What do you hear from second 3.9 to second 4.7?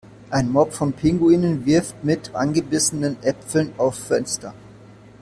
Fenster.